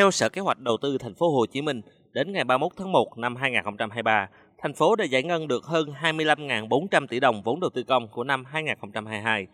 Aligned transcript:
Theo 0.00 0.10
Sở 0.10 0.28
Kế 0.28 0.40
hoạch 0.40 0.58
Đầu 0.58 0.76
tư 0.82 0.98
thành 0.98 1.14
phố 1.14 1.30
Hồ 1.30 1.46
Chí 1.46 1.62
Minh, 1.62 1.80
đến 2.12 2.32
ngày 2.32 2.44
31 2.44 2.72
tháng 2.76 2.92
1 2.92 3.18
năm 3.18 3.36
2023, 3.36 4.28
thành 4.58 4.74
phố 4.74 4.96
đã 4.96 5.04
giải 5.04 5.22
ngân 5.22 5.48
được 5.48 5.64
hơn 5.64 5.88
25.400 6.02 7.06
tỷ 7.06 7.20
đồng 7.20 7.42
vốn 7.42 7.60
đầu 7.60 7.70
tư 7.74 7.82
công 7.82 8.08
của 8.08 8.24
năm 8.24 8.44
2022. 8.44 9.46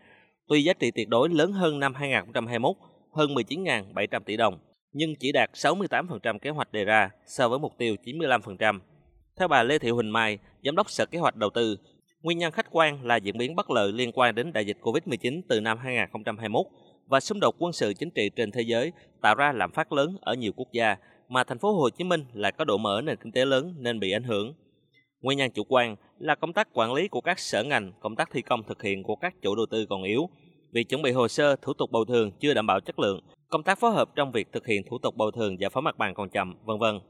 Tuy 0.48 0.62
giá 0.62 0.72
trị 0.72 0.90
tuyệt 0.90 1.08
đối 1.08 1.28
lớn 1.28 1.52
hơn 1.52 1.80
năm 1.80 1.94
2021, 1.94 2.76
hơn 3.12 3.34
19.700 3.34 4.20
tỷ 4.20 4.36
đồng, 4.36 4.58
nhưng 4.92 5.14
chỉ 5.20 5.32
đạt 5.32 5.50
68% 5.52 6.38
kế 6.38 6.50
hoạch 6.50 6.72
đề 6.72 6.84
ra 6.84 7.10
so 7.26 7.48
với 7.48 7.58
mục 7.58 7.72
tiêu 7.78 7.96
95%. 8.04 8.78
Theo 9.38 9.48
bà 9.48 9.62
Lê 9.62 9.78
Thị 9.78 9.90
Huỳnh 9.90 10.12
Mai, 10.12 10.38
Giám 10.64 10.76
đốc 10.76 10.90
Sở 10.90 11.06
Kế 11.06 11.18
hoạch 11.18 11.36
Đầu 11.36 11.50
tư, 11.50 11.76
nguyên 12.22 12.38
nhân 12.38 12.52
khách 12.52 12.66
quan 12.70 13.04
là 13.04 13.16
diễn 13.16 13.38
biến 13.38 13.56
bất 13.56 13.70
lợi 13.70 13.92
liên 13.92 14.12
quan 14.12 14.34
đến 14.34 14.52
đại 14.52 14.66
dịch 14.66 14.76
COVID-19 14.80 15.40
từ 15.48 15.60
năm 15.60 15.78
2021 15.78 16.66
và 17.06 17.20
xung 17.20 17.40
đột 17.40 17.54
quân 17.58 17.72
sự 17.72 17.92
chính 17.98 18.10
trị 18.10 18.30
trên 18.36 18.50
thế 18.50 18.62
giới 18.62 18.92
tạo 19.22 19.34
ra 19.34 19.52
lạm 19.52 19.72
phát 19.72 19.92
lớn 19.92 20.16
ở 20.20 20.34
nhiều 20.34 20.52
quốc 20.56 20.68
gia 20.72 20.96
mà 21.28 21.44
thành 21.44 21.58
phố 21.58 21.72
Hồ 21.72 21.90
Chí 21.90 22.04
Minh 22.04 22.24
lại 22.32 22.52
có 22.52 22.64
độ 22.64 22.78
mở 22.78 23.00
nền 23.04 23.16
kinh 23.16 23.32
tế 23.32 23.44
lớn 23.44 23.74
nên 23.78 24.00
bị 24.00 24.12
ảnh 24.12 24.22
hưởng. 24.22 24.54
Nguyên 25.20 25.38
nhân 25.38 25.50
chủ 25.50 25.64
quan 25.68 25.96
là 26.18 26.34
công 26.34 26.52
tác 26.52 26.68
quản 26.72 26.92
lý 26.92 27.08
của 27.08 27.20
các 27.20 27.38
sở 27.38 27.64
ngành, 27.64 27.92
công 28.00 28.16
tác 28.16 28.30
thi 28.32 28.42
công 28.42 28.62
thực 28.62 28.82
hiện 28.82 29.02
của 29.02 29.16
các 29.16 29.34
chủ 29.42 29.54
đầu 29.54 29.66
tư 29.70 29.86
còn 29.86 30.02
yếu, 30.02 30.28
việc 30.72 30.88
chuẩn 30.88 31.02
bị 31.02 31.12
hồ 31.12 31.28
sơ, 31.28 31.56
thủ 31.56 31.72
tục 31.72 31.90
bồi 31.92 32.04
thường 32.08 32.30
chưa 32.40 32.54
đảm 32.54 32.66
bảo 32.66 32.80
chất 32.80 32.98
lượng, 32.98 33.20
công 33.48 33.62
tác 33.62 33.78
phối 33.78 33.92
hợp 33.92 34.08
trong 34.14 34.32
việc 34.32 34.52
thực 34.52 34.66
hiện 34.66 34.82
thủ 34.90 34.98
tục 34.98 35.16
bồi 35.16 35.32
thường 35.34 35.60
giải 35.60 35.70
phóng 35.70 35.84
mặt 35.84 35.98
bằng 35.98 36.14
còn 36.14 36.28
chậm, 36.28 36.54
vân 36.64 36.78
vân. 36.78 37.00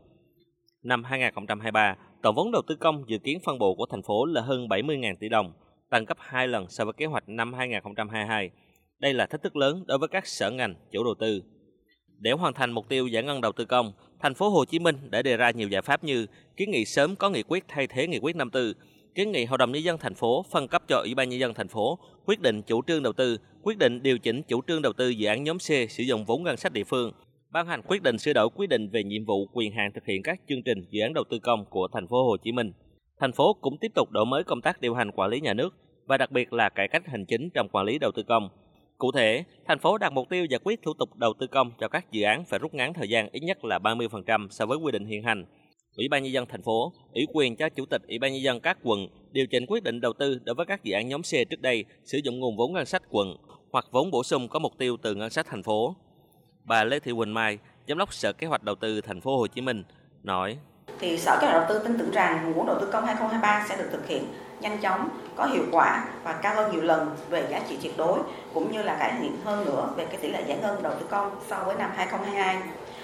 Năm 0.83 1.05
2023, 1.05 1.97
tổng 2.23 2.35
vốn 2.35 2.53
đầu 2.53 2.63
tư 2.69 2.77
công 2.77 3.05
dự 3.09 3.19
kiến 3.19 3.39
phân 3.45 3.59
bổ 3.59 3.75
của 3.75 3.87
thành 3.91 4.03
phố 4.03 4.25
là 4.25 4.41
hơn 4.41 4.69
70.000 4.69 5.15
tỷ 5.21 5.29
đồng, 5.29 5.53
tăng 5.91 6.05
gấp 6.05 6.17
2 6.21 6.49
lần 6.49 6.69
so 6.69 6.85
với 6.85 6.95
kế 6.97 7.07
hoạch 7.07 7.29
năm 7.29 7.53
2022. 7.53 8.51
Đây 8.99 9.15
là 9.15 9.27
thách 9.27 9.43
thức 9.43 9.57
lớn 9.57 9.85
đối 9.87 9.99
với 9.99 10.09
các 10.09 10.27
sở 10.27 10.51
ngành, 10.51 10.75
chủ 10.93 11.05
đầu 11.05 11.15
tư. 11.21 11.43
Để 12.19 12.33
hoàn 12.33 12.55
thành 12.55 12.73
mục 12.73 12.89
tiêu 12.89 13.07
giải 13.07 13.23
ngân 13.23 13.41
đầu 13.41 13.53
tư 13.53 13.65
công, 13.65 13.93
thành 14.21 14.35
phố 14.35 14.49
Hồ 14.49 14.65
Chí 14.65 14.79
Minh 14.79 14.97
đã 15.11 15.23
đề 15.23 15.37
ra 15.37 15.51
nhiều 15.51 15.69
giải 15.69 15.83
pháp 15.83 16.05
như 16.05 16.27
kiến 16.57 16.71
nghị 16.71 16.85
sớm 16.85 17.17
có 17.17 17.31
nghị 17.31 17.43
quyết 17.43 17.65
thay 17.69 17.87
thế 17.87 18.07
nghị 18.07 18.19
quyết 18.19 18.37
54, 18.37 18.73
kiến 19.15 19.33
nghị 19.33 19.45
Hội 19.45 19.59
đồng 19.59 19.73
nhân 19.73 19.83
dân 19.83 19.99
thành 19.99 20.15
phố 20.15 20.45
phân 20.51 20.69
cấp 20.69 20.83
cho 20.89 20.99
Ủy 20.99 21.15
ban 21.15 21.29
nhân 21.29 21.41
dân 21.41 21.55
thành 21.55 21.69
phố 21.69 21.99
quyết 22.27 22.41
định 22.41 22.63
chủ 22.63 22.83
trương 22.87 23.03
đầu 23.03 23.13
tư, 23.13 23.39
quyết 23.63 23.79
định 23.79 24.03
điều 24.03 24.19
chỉnh 24.19 24.43
chủ 24.43 24.61
trương 24.67 24.83
đầu 24.83 24.93
tư 24.93 25.09
dự 25.09 25.27
án 25.27 25.45
nhóm 25.45 25.59
C 25.59 25.91
sử 25.91 26.03
dụng 26.03 26.25
vốn 26.25 26.43
ngân 26.43 26.57
sách 26.57 26.73
địa 26.73 26.85
phương, 26.85 27.13
ban 27.51 27.67
hành 27.67 27.83
quyết 27.87 28.03
định 28.03 28.19
sửa 28.19 28.33
đổi 28.33 28.49
quyết 28.55 28.69
định 28.69 28.89
về 28.89 29.05
nhiệm 29.05 29.25
vụ 29.25 29.47
quyền 29.53 29.73
hạn 29.73 29.91
thực 29.95 30.07
hiện 30.07 30.23
các 30.23 30.41
chương 30.49 30.63
trình 30.63 30.79
dự 30.91 31.03
án 31.03 31.15
đầu 31.15 31.25
tư 31.31 31.39
công 31.39 31.65
của 31.71 31.89
thành 31.93 32.09
phố 32.09 32.25
Hồ 32.25 32.37
Chí 32.37 32.53
Minh. 32.53 32.73
Thành 33.21 33.33
phố 33.33 33.57
cũng 33.61 33.79
tiếp 33.81 33.93
tục 33.95 34.11
đổi 34.11 34.27
mới 34.27 34.45
công 34.45 34.61
tác 34.61 34.81
điều 34.81 34.95
hành 34.95 35.11
quản 35.11 35.31
lý 35.31 35.41
nhà 35.41 35.55
nước 35.55 35.75
và 36.07 36.19
đặc 36.19 36.31
biệt 36.31 36.53
là 36.53 36.69
cải 36.69 36.89
cách 36.89 37.03
hành 37.07 37.27
chính 37.27 37.51
trong 37.55 37.69
quản 37.69 37.87
lý 37.87 37.99
đầu 37.99 38.11
tư 38.15 38.23
công. 38.23 38.49
Cụ 38.99 39.13
thể, 39.13 39.45
thành 39.67 39.79
phố 39.79 39.99
đặt 39.99 40.13
mục 40.13 40.29
tiêu 40.29 40.45
giải 40.45 40.61
quyết 40.65 40.83
thủ 40.83 40.93
tục 40.95 41.17
đầu 41.17 41.33
tư 41.39 41.47
công 41.47 41.71
cho 41.81 41.89
các 41.89 42.13
dự 42.13 42.23
án 42.23 42.45
phải 42.45 42.59
rút 42.59 42.75
ngắn 42.75 42.95
thời 42.95 43.09
gian 43.09 43.29
ít 43.33 43.41
nhất 43.41 43.65
là 43.65 43.79
30% 43.79 44.49
so 44.51 44.67
với 44.67 44.79
quy 44.79 44.93
định 44.93 45.07
hiện 45.07 45.23
hành. 45.23 45.45
Ủy 45.97 46.09
ban 46.09 46.23
nhân 46.23 46.33
dân 46.33 46.47
thành 46.47 46.63
phố 46.63 46.93
ủy 47.15 47.27
quyền 47.33 47.57
cho 47.57 47.69
chủ 47.69 47.87
tịch 47.87 48.03
Ủy 48.09 48.19
ban 48.19 48.33
nhân 48.33 48.43
dân 48.43 48.61
các 48.61 48.79
quận 48.83 49.09
điều 49.33 49.47
chỉnh 49.47 49.67
quyết 49.69 49.83
định 49.83 50.01
đầu 50.01 50.13
tư 50.13 50.41
đối 50.45 50.55
với 50.55 50.67
các 50.67 50.85
dự 50.85 50.93
án 50.93 51.09
nhóm 51.09 51.23
C 51.23 51.31
trước 51.51 51.61
đây 51.61 51.85
sử 52.05 52.19
dụng 52.19 52.39
nguồn 52.39 52.57
vốn 52.57 52.73
ngân 52.73 52.87
sách 52.87 53.03
quận 53.11 53.37
hoặc 53.73 53.85
vốn 53.91 54.11
bổ 54.11 54.23
sung 54.23 54.49
có 54.49 54.59
mục 54.59 54.73
tiêu 54.79 54.97
từ 55.03 55.15
ngân 55.15 55.31
sách 55.31 55.47
thành 55.47 55.63
phố. 55.63 55.97
Bà 56.65 56.85
Lê 56.85 57.01
Thị 57.01 57.13
Quỳnh 57.13 57.35
Mai, 57.35 57.59
Giám 57.89 57.99
đốc 57.99 58.15
Sở 58.15 58.33
Kế 58.33 58.47
hoạch 58.47 58.63
Đầu 58.63 58.75
tư 58.75 59.01
thành 59.01 59.21
phố 59.21 59.39
Hồ 59.39 59.47
Chí 59.47 59.61
Minh 59.61 59.85
nói: 60.23 60.59
thì 61.01 61.19
Sở 61.19 61.39
Kế 61.41 61.47
hoạch 61.47 61.61
Đầu 61.61 61.65
tư 61.69 61.85
tin 61.85 61.99
tưởng 61.99 62.11
rằng 62.11 62.45
nguồn 62.45 62.55
vốn 62.55 62.67
đầu 62.67 62.77
tư 62.81 62.89
công 62.93 63.07
2023 63.07 63.67
sẽ 63.69 63.77
được 63.77 63.89
thực 63.93 64.07
hiện 64.07 64.25
nhanh 64.61 64.81
chóng, 64.81 65.09
có 65.37 65.47
hiệu 65.47 65.65
quả 65.73 66.05
và 66.25 66.33
cao 66.33 66.55
hơn 66.55 66.73
nhiều 66.73 66.83
lần 66.83 67.17
về 67.31 67.47
giá 67.51 67.61
trị 67.69 67.79
tuyệt 67.83 67.97
đối 67.97 68.19
cũng 68.55 68.73
như 68.73 68.83
là 68.83 68.97
cải 68.99 69.15
thiện 69.21 69.37
hơn 69.45 69.65
nữa 69.65 69.89
về 69.97 70.07
cái 70.07 70.17
tỷ 70.17 70.29
lệ 70.29 70.45
giải 70.47 70.59
ngân 70.59 70.83
đầu 70.83 70.93
tư 71.01 71.07
công 71.11 71.41
so 71.49 71.63
với 71.67 71.77
năm 71.77 71.91
2022 71.97 72.63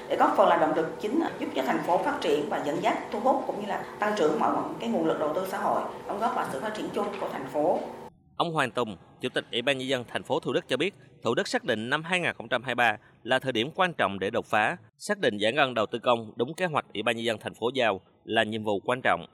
để 0.08 0.16
góp 0.16 0.34
phần 0.36 0.48
là 0.48 0.56
động 0.56 0.74
lực 0.76 1.00
chính 1.00 1.20
giúp 1.38 1.46
cho 1.54 1.62
thành 1.66 1.82
phố 1.86 1.98
phát 1.98 2.18
triển 2.20 2.48
và 2.50 2.62
dẫn 2.66 2.82
dắt 2.82 2.98
thu 3.12 3.20
hút 3.20 3.44
cũng 3.46 3.60
như 3.60 3.66
là 3.66 3.84
tăng 3.98 4.12
trưởng 4.16 4.40
mọi 4.40 4.52
cái 4.80 4.88
nguồn 4.88 5.06
lực 5.06 5.20
đầu 5.20 5.34
tư 5.34 5.46
xã 5.50 5.58
hội 5.58 5.82
đóng 6.06 6.20
góp 6.20 6.34
vào 6.34 6.46
sự 6.52 6.60
phát 6.60 6.74
triển 6.74 6.88
chung 6.94 7.06
của 7.20 7.28
thành 7.32 7.46
phố. 7.52 7.78
Ông 8.36 8.52
Hoàng 8.52 8.70
Tùng, 8.70 8.96
Chủ 9.20 9.28
tịch 9.34 9.44
Ủy 9.52 9.62
ban 9.62 9.78
nhân 9.78 9.88
dân 9.88 10.04
thành 10.12 10.22
phố 10.22 10.40
Thủ 10.40 10.52
Đức 10.52 10.68
cho 10.68 10.76
biết, 10.76 10.94
Thủ 11.22 11.34
Đức 11.34 11.48
xác 11.48 11.64
định 11.64 11.90
năm 11.90 12.02
2023 12.02 12.96
là 13.22 13.38
thời 13.38 13.52
điểm 13.52 13.70
quan 13.74 13.92
trọng 13.92 14.18
để 14.18 14.30
đột 14.30 14.46
phá, 14.46 14.76
xác 14.98 15.18
định 15.18 15.36
giải 15.36 15.52
ngân 15.52 15.74
đầu 15.74 15.86
tư 15.86 15.98
công 15.98 16.32
đúng 16.36 16.54
kế 16.54 16.66
hoạch 16.66 16.84
Ủy 16.94 17.02
ban 17.02 17.16
nhân 17.16 17.24
dân 17.24 17.38
thành 17.38 17.54
phố 17.54 17.70
giao 17.74 18.00
là 18.24 18.42
nhiệm 18.42 18.64
vụ 18.64 18.80
quan 18.84 19.00
trọng. 19.02 19.26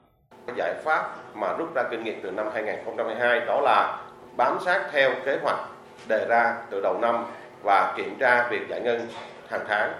Giải 0.56 0.74
pháp 0.84 1.16
mà 1.34 1.56
rút 1.58 1.74
ra 1.74 1.82
kinh 1.90 2.04
nghiệm 2.04 2.20
từ 2.22 2.30
năm 2.30 2.46
2022 2.54 3.40
đó 3.40 3.60
là 3.60 4.04
bám 4.36 4.58
sát 4.64 4.88
theo 4.92 5.10
kế 5.24 5.38
hoạch 5.42 5.58
đề 6.08 6.26
ra 6.28 6.56
từ 6.70 6.80
đầu 6.82 6.98
năm 7.02 7.24
và 7.62 7.94
kiểm 7.96 8.16
tra 8.20 8.48
việc 8.48 8.68
giải 8.68 8.80
ngân 8.80 9.08
hàng 9.48 9.64
tháng. 9.68 9.92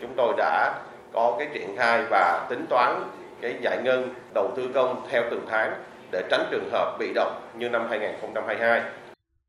Chúng 0.00 0.14
tôi 0.16 0.34
đã 0.36 0.74
có 1.12 1.36
cái 1.38 1.48
triển 1.54 1.76
khai 1.76 2.04
và 2.10 2.46
tính 2.50 2.66
toán 2.70 3.02
cái 3.40 3.54
giải 3.60 3.78
ngân 3.82 4.14
đầu 4.34 4.50
tư 4.56 4.70
công 4.74 5.06
theo 5.10 5.22
từng 5.30 5.46
tháng 5.50 5.74
để 6.12 6.22
tránh 6.30 6.48
trường 6.50 6.70
hợp 6.72 6.96
bị 6.98 7.12
động 7.14 7.40
như 7.58 7.68
năm 7.68 7.86
2022. 7.90 8.82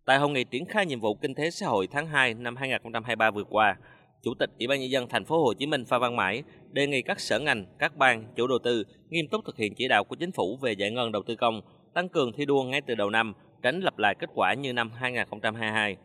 Tại 0.06 0.18
hội 0.18 0.30
nghị 0.30 0.44
triển 0.44 0.66
khai 0.66 0.86
nhiệm 0.86 1.00
vụ 1.00 1.16
kinh 1.16 1.36
tế 1.36 1.50
xã 1.50 1.68
hội 1.68 1.88
tháng 1.92 2.08
2 2.08 2.34
năm 2.34 2.56
2023 2.56 3.32
vừa 3.32 3.44
qua, 3.44 3.76
Chủ 4.24 4.34
tịch 4.40 4.50
Ủy 4.60 4.68
ban 4.68 4.80
nhân 4.80 4.90
dân 4.92 5.08
thành 5.10 5.26
phố 5.26 5.44
Hồ 5.44 5.54
Chí 5.54 5.66
Minh 5.66 5.86
Phan 5.86 6.02
Văn 6.02 6.16
Mãi 6.16 6.44
đề 6.72 6.88
nghị 6.88 7.02
các 7.02 7.20
sở 7.20 7.40
ngành, 7.40 7.66
các 7.80 7.96
ban, 7.98 8.34
chủ 8.36 8.48
đầu 8.48 8.60
tư 8.64 8.84
nghiêm 9.10 9.28
túc 9.28 9.46
thực 9.46 9.58
hiện 9.58 9.74
chỉ 9.76 9.88
đạo 9.88 10.04
của 10.04 10.16
chính 10.16 10.32
phủ 10.32 10.58
về 10.62 10.74
giải 10.74 10.92
ngân 10.92 11.12
đầu 11.12 11.24
tư 11.28 11.36
công, 11.36 11.62
tăng 11.94 12.10
cường 12.10 12.32
thi 12.34 12.46
đua 12.46 12.64
ngay 12.64 12.82
từ 12.82 12.96
đầu 12.96 13.10
năm, 13.10 13.34
tránh 13.64 13.80
lặp 13.80 13.98
lại 13.98 14.16
kết 14.20 14.30
quả 14.34 14.54
như 14.54 14.74
năm 14.74 14.92
2022. 14.96 15.98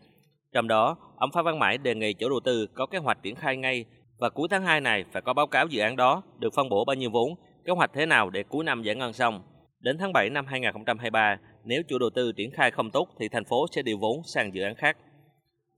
Trong 0.52 0.68
đó, 0.68 0.96
ông 1.16 1.30
Phan 1.32 1.44
Văn 1.44 1.58
Mãi 1.58 1.78
đề 1.78 1.94
nghị 1.94 2.14
chủ 2.14 2.28
đầu 2.28 2.40
tư 2.44 2.66
có 2.74 2.86
kế 2.86 2.98
hoạch 2.98 3.22
triển 3.22 3.34
khai 3.34 3.56
ngay 3.56 3.84
và 4.18 4.30
cuối 4.30 4.48
tháng 4.50 4.64
2 4.64 4.80
này 4.80 5.04
phải 5.12 5.22
có 5.22 5.32
báo 5.32 5.46
cáo 5.46 5.66
dự 5.66 5.80
án 5.80 5.96
đó 5.96 6.22
được 6.38 6.54
phân 6.54 6.68
bổ 6.68 6.84
bao 6.84 6.94
nhiêu 6.94 7.10
vốn, 7.10 7.34
kế 7.64 7.72
hoạch 7.72 7.90
thế 7.94 8.06
nào 8.06 8.30
để 8.30 8.42
cuối 8.42 8.64
năm 8.64 8.82
giải 8.82 8.94
ngân 8.94 9.12
xong. 9.12 9.42
Đến 9.80 9.96
tháng 9.98 10.12
7 10.12 10.30
năm 10.30 10.46
2023, 10.46 11.38
nếu 11.64 11.82
chủ 11.82 11.98
đầu 11.98 12.10
tư 12.10 12.32
triển 12.32 12.50
khai 12.50 12.70
không 12.70 12.90
tốt 12.90 13.08
thì 13.18 13.28
thành 13.28 13.44
phố 13.44 13.66
sẽ 13.72 13.82
điều 13.82 13.98
vốn 13.98 14.22
sang 14.24 14.54
dự 14.54 14.62
án 14.62 14.74
khác. 14.74 14.96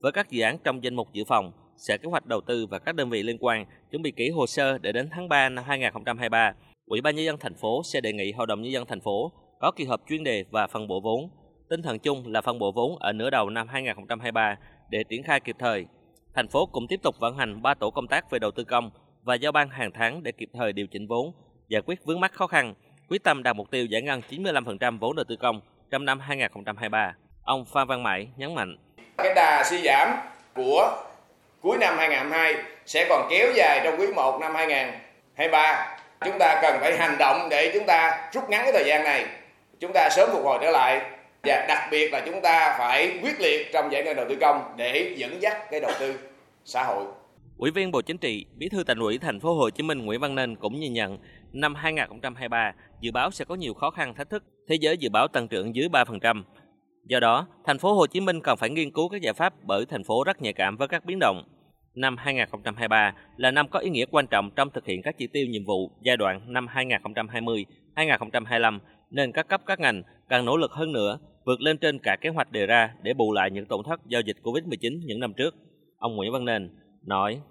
Với 0.01 0.11
các 0.11 0.29
dự 0.29 0.41
án 0.41 0.57
trong 0.63 0.83
danh 0.83 0.95
mục 0.95 1.13
dự 1.13 1.23
phòng, 1.27 1.51
Sở 1.77 1.97
Kế 1.97 2.09
hoạch 2.09 2.25
Đầu 2.25 2.41
tư 2.41 2.65
và 2.65 2.79
các 2.79 2.95
đơn 2.95 3.09
vị 3.09 3.23
liên 3.23 3.37
quan 3.39 3.65
chuẩn 3.91 4.01
bị 4.01 4.11
kỹ 4.11 4.29
hồ 4.29 4.47
sơ 4.47 4.77
để 4.77 4.91
đến 4.91 5.07
tháng 5.11 5.29
3 5.29 5.49
năm 5.49 5.63
2023, 5.67 6.53
Ủy 6.85 7.01
ban 7.01 7.15
nhân 7.15 7.25
dân 7.25 7.37
thành 7.39 7.53
phố 7.53 7.81
sẽ 7.83 8.01
đề 8.01 8.13
nghị 8.13 8.31
Hội 8.31 8.47
đồng 8.47 8.61
nhân 8.61 8.71
dân 8.71 8.85
thành 8.85 9.01
phố 9.01 9.31
có 9.59 9.71
kỳ 9.71 9.85
họp 9.85 10.01
chuyên 10.09 10.23
đề 10.23 10.45
và 10.51 10.67
phân 10.67 10.87
bổ 10.87 10.99
vốn. 10.99 11.29
Tinh 11.69 11.81
thần 11.81 11.99
chung 11.99 12.27
là 12.27 12.41
phân 12.41 12.59
bổ 12.59 12.71
vốn 12.71 12.97
ở 12.99 13.13
nửa 13.13 13.29
đầu 13.29 13.49
năm 13.49 13.67
2023 13.67 14.57
để 14.89 15.03
triển 15.09 15.23
khai 15.23 15.39
kịp 15.39 15.55
thời. 15.59 15.85
Thành 16.35 16.47
phố 16.47 16.65
cũng 16.65 16.87
tiếp 16.87 16.99
tục 17.03 17.15
vận 17.19 17.37
hành 17.37 17.61
3 17.61 17.73
tổ 17.73 17.91
công 17.91 18.07
tác 18.07 18.31
về 18.31 18.39
đầu 18.39 18.51
tư 18.51 18.63
công 18.63 18.91
và 19.23 19.35
giao 19.35 19.51
ban 19.51 19.69
hàng 19.69 19.91
tháng 19.93 20.23
để 20.23 20.31
kịp 20.31 20.49
thời 20.53 20.73
điều 20.73 20.87
chỉnh 20.87 21.07
vốn, 21.07 21.31
giải 21.67 21.81
quyết 21.85 22.05
vướng 22.05 22.19
mắc 22.19 22.33
khó 22.33 22.47
khăn, 22.47 22.73
quyết 23.09 23.23
tâm 23.23 23.43
đạt 23.43 23.55
mục 23.55 23.71
tiêu 23.71 23.85
giải 23.85 24.01
ngân 24.01 24.21
95% 24.29 24.99
vốn 24.99 25.15
đầu 25.15 25.23
tư 25.23 25.35
công 25.35 25.61
trong 25.93 26.05
năm 26.05 26.19
2023. 26.19 27.13
Ông 27.43 27.65
Phan 27.73 27.87
Văn 27.87 28.03
Mãi 28.03 28.27
nhấn 28.37 28.55
mạnh. 28.55 28.77
Cái 29.17 29.33
đà 29.35 29.63
suy 29.63 29.81
giảm 29.81 30.17
của 30.53 31.03
cuối 31.61 31.77
năm 31.77 31.97
2022 31.97 32.63
sẽ 32.85 33.05
còn 33.09 33.27
kéo 33.29 33.51
dài 33.55 33.81
trong 33.83 33.99
quý 33.99 34.07
1 34.15 34.37
năm 34.41 34.55
2023. 34.55 35.97
Chúng 36.25 36.39
ta 36.39 36.59
cần 36.61 36.77
phải 36.79 36.97
hành 36.97 37.15
động 37.19 37.47
để 37.49 37.71
chúng 37.73 37.85
ta 37.87 38.29
rút 38.33 38.49
ngắn 38.49 38.61
cái 38.63 38.71
thời 38.73 38.83
gian 38.85 39.03
này. 39.03 39.25
Chúng 39.79 39.91
ta 39.93 40.09
sớm 40.11 40.29
phục 40.31 40.43
hồi 40.43 40.59
trở 40.61 40.71
lại 40.71 41.01
và 41.43 41.65
đặc 41.67 41.87
biệt 41.91 42.13
là 42.13 42.21
chúng 42.25 42.41
ta 42.41 42.75
phải 42.79 43.19
quyết 43.21 43.39
liệt 43.39 43.73
trong 43.73 43.91
giải 43.91 44.03
ngân 44.03 44.15
đầu 44.15 44.25
tư 44.29 44.37
công 44.41 44.73
để 44.75 45.13
dẫn 45.17 45.41
dắt 45.41 45.71
cái 45.71 45.79
đầu 45.79 45.91
tư 45.99 46.19
xã 46.65 46.83
hội. 46.83 47.05
Ủy 47.57 47.71
viên 47.71 47.91
Bộ 47.91 48.01
Chính 48.01 48.17
trị, 48.17 48.45
Bí 48.57 48.69
thư 48.69 48.83
Thành 48.83 48.99
ủy 48.99 49.17
Thành 49.17 49.39
phố 49.39 49.55
Hồ 49.55 49.69
Chí 49.69 49.83
Minh 49.83 50.05
Nguyễn 50.05 50.19
Văn 50.19 50.35
Nên 50.35 50.55
cũng 50.55 50.79
nhìn 50.79 50.93
nhận 50.93 51.17
năm 51.53 51.75
2023 51.75 52.73
dự 53.01 53.11
báo 53.11 53.31
sẽ 53.31 53.45
có 53.45 53.55
nhiều 53.55 53.73
khó 53.73 53.89
khăn 53.89 54.13
thách 54.13 54.29
thức, 54.29 54.43
thế 54.69 54.75
giới 54.81 54.97
dự 54.97 55.09
báo 55.09 55.27
tăng 55.27 55.47
trưởng 55.47 55.75
dưới 55.75 55.87
3%. 55.87 56.43
Do 57.05 57.19
đó, 57.19 57.47
thành 57.65 57.79
phố 57.79 57.93
Hồ 57.93 58.07
Chí 58.07 58.19
Minh 58.19 58.41
cần 58.41 58.57
phải 58.57 58.69
nghiên 58.69 58.91
cứu 58.91 59.09
các 59.09 59.21
giải 59.21 59.33
pháp 59.33 59.53
bởi 59.63 59.85
thành 59.85 60.03
phố 60.03 60.23
rất 60.23 60.41
nhạy 60.41 60.53
cảm 60.53 60.77
với 60.77 60.87
các 60.87 61.05
biến 61.05 61.17
động. 61.19 61.43
Năm 61.95 62.17
2023 62.17 63.13
là 63.37 63.51
năm 63.51 63.67
có 63.69 63.79
ý 63.79 63.89
nghĩa 63.89 64.05
quan 64.11 64.27
trọng 64.27 64.51
trong 64.55 64.69
thực 64.69 64.85
hiện 64.85 65.01
các 65.01 65.15
chỉ 65.17 65.27
tiêu 65.27 65.47
nhiệm 65.47 65.65
vụ 65.65 65.91
giai 66.01 66.17
đoạn 66.17 66.53
năm 66.53 66.67
2020-2025 67.95 68.79
nên 69.09 69.31
các 69.31 69.47
cấp 69.47 69.61
các 69.65 69.79
ngành 69.79 70.03
cần 70.29 70.45
nỗ 70.45 70.57
lực 70.57 70.71
hơn 70.71 70.91
nữa, 70.91 71.19
vượt 71.45 71.61
lên 71.61 71.77
trên 71.77 71.99
cả 71.99 72.17
kế 72.21 72.29
hoạch 72.29 72.51
đề 72.51 72.65
ra 72.65 72.93
để 73.01 73.13
bù 73.13 73.33
lại 73.33 73.51
những 73.51 73.65
tổn 73.65 73.79
thất 73.85 74.05
do 74.05 74.19
dịch 74.19 74.37
Covid-19 74.43 74.99
những 75.05 75.19
năm 75.19 75.33
trước. 75.33 75.55
Ông 75.97 76.15
Nguyễn 76.15 76.31
Văn 76.31 76.45
Nền 76.45 76.69
nói: 77.07 77.41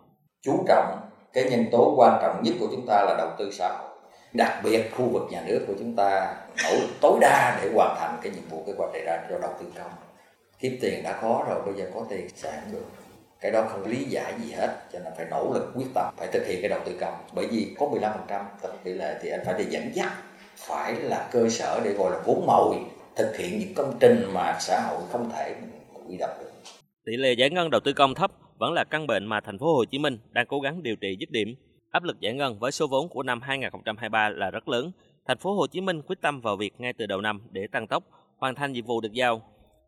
Chú 0.43 0.64
trọng 0.69 1.00
cái 1.32 1.44
nhân 1.50 1.64
tố 1.72 1.94
quan 1.96 2.19
trọng 2.22 2.43
nhất 2.43 2.54
của 2.60 2.69
chúng 2.70 2.87
ta 2.87 3.04
là 3.08 3.14
đầu 3.19 3.31
tư 3.38 3.50
xã 3.52 3.69
hội. 3.69 3.88
Đặc 4.32 4.60
biệt 4.64 4.90
khu 4.96 5.04
vực 5.04 5.22
nhà 5.31 5.43
nước 5.46 5.64
của 5.66 5.75
chúng 5.78 5.96
ta 5.96 6.34
nỗ 6.64 6.70
lực 6.81 6.90
tối 7.00 7.19
đa 7.20 7.60
để 7.62 7.70
hoàn 7.75 7.96
thành 8.00 8.19
cái 8.22 8.32
nhiệm 8.32 8.49
vụ 8.50 8.64
kế 8.66 8.72
hoạch 8.78 8.93
đề 8.93 9.04
ra 9.06 9.19
cho 9.31 9.38
đầu 9.38 9.50
tư 9.60 9.66
công. 9.78 9.90
Kiếm 10.58 10.78
tiền 10.81 11.02
đã 11.02 11.12
khó 11.12 11.44
rồi 11.49 11.62
bây 11.64 11.75
giờ 11.75 11.90
có 11.94 12.06
tiền 12.08 12.28
sản 12.34 12.62
được. 12.72 12.84
Cái 13.40 13.50
đó 13.50 13.64
không 13.69 13.87
lý 13.87 14.04
giải 14.04 14.34
gì 14.44 14.52
hết 14.52 14.76
cho 14.93 14.99
nên 14.99 15.12
phải 15.16 15.26
nỗ 15.31 15.50
lực 15.55 15.72
quyết 15.75 15.87
tâm 15.94 16.14
phải 16.16 16.28
thực 16.32 16.46
hiện 16.46 16.58
cái 16.60 16.69
đầu 16.69 16.81
tư 16.84 16.96
công. 17.00 17.14
Bởi 17.32 17.46
vì 17.46 17.75
có 17.78 17.87
15% 17.87 18.44
tổng 18.62 18.76
tỷ 18.84 18.93
lệ 18.93 19.19
thì 19.22 19.31
anh 19.31 19.40
phải 19.44 19.55
đi 19.58 19.64
dẫn 19.64 19.94
dắt 19.94 20.12
phải 20.56 20.94
là 20.94 21.28
cơ 21.32 21.48
sở 21.48 21.81
để 21.84 21.93
gọi 21.93 22.10
là 22.10 22.19
vốn 22.25 22.46
mồi 22.46 22.76
thực 23.16 23.37
hiện 23.37 23.58
những 23.58 23.75
công 23.75 23.96
trình 24.00 24.31
mà 24.32 24.56
xã 24.60 24.81
hội 24.81 25.00
không 25.12 25.31
thể 25.31 25.55
quy 26.08 26.16
động 26.16 26.37
được. 26.40 26.50
Tỷ 27.05 27.16
lệ 27.16 27.32
giải 27.32 27.50
ngân 27.50 27.70
đầu 27.70 27.81
tư 27.84 27.93
công 27.93 28.14
thấp 28.14 28.31
vẫn 28.62 28.72
là 28.72 28.84
căn 28.84 29.06
bệnh 29.06 29.26
mà 29.26 29.40
thành 29.40 29.58
phố 29.58 29.74
Hồ 29.74 29.84
Chí 29.84 29.98
Minh 29.98 30.18
đang 30.30 30.46
cố 30.46 30.60
gắng 30.60 30.82
điều 30.82 30.96
trị 30.96 31.16
dứt 31.20 31.30
điểm. 31.30 31.54
Áp 31.90 32.02
lực 32.02 32.20
giải 32.20 32.34
ngân 32.34 32.58
với 32.58 32.72
số 32.72 32.86
vốn 32.86 33.08
của 33.08 33.22
năm 33.22 33.40
2023 33.40 34.28
là 34.28 34.50
rất 34.50 34.68
lớn. 34.68 34.92
Thành 35.26 35.38
phố 35.38 35.54
Hồ 35.54 35.66
Chí 35.66 35.80
Minh 35.80 36.02
quyết 36.02 36.20
tâm 36.20 36.40
vào 36.40 36.56
việc 36.56 36.74
ngay 36.78 36.92
từ 36.92 37.06
đầu 37.06 37.20
năm 37.20 37.40
để 37.50 37.66
tăng 37.66 37.86
tốc, 37.86 38.04
hoàn 38.38 38.54
thành 38.54 38.72
nhiệm 38.72 38.84
vụ 38.84 39.00
được 39.00 39.12
giao. 39.12 39.42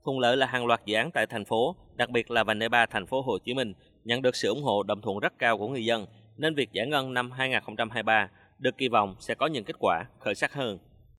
Thuận 0.04 0.18
lợi 0.18 0.36
là 0.36 0.46
hàng 0.46 0.66
loạt 0.66 0.80
dự 0.86 0.94
án 0.94 1.10
tại 1.10 1.26
thành 1.26 1.44
phố, 1.44 1.76
đặc 1.96 2.10
biệt 2.10 2.30
là 2.30 2.44
vành 2.44 2.58
đai 2.58 2.68
3 2.68 2.86
thành 2.86 3.06
phố 3.06 3.22
Hồ 3.22 3.38
Chí 3.38 3.54
Minh 3.54 3.72
nhận 4.04 4.22
được 4.22 4.36
sự 4.36 4.48
ủng 4.48 4.62
hộ 4.62 4.82
đồng 4.82 5.00
thuận 5.00 5.18
rất 5.18 5.32
cao 5.38 5.58
của 5.58 5.68
người 5.68 5.84
dân, 5.84 6.06
nên 6.36 6.54
việc 6.54 6.72
giải 6.72 6.86
ngân 6.86 7.14
năm 7.14 7.30
2023 7.30 8.28
được 8.58 8.78
kỳ 8.78 8.88
vọng 8.88 9.16
sẽ 9.20 9.34
có 9.34 9.46
những 9.46 9.64
kết 9.64 9.76
quả 9.78 10.04
khởi 10.20 10.34
sắc 10.34 10.52
hơn. 10.52 10.78